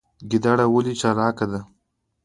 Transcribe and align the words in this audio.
ګیدړه 0.29 0.65
ولې 0.73 0.93
چالاکه 1.01 1.45
ده؟ 1.51 1.59